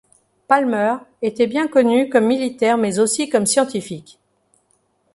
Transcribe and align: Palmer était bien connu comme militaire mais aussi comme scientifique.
Palmer 0.47 0.95
était 1.21 1.45
bien 1.45 1.67
connu 1.67 2.09
comme 2.09 2.25
militaire 2.25 2.75
mais 2.75 2.97
aussi 2.97 3.29
comme 3.29 3.45
scientifique. 3.45 4.17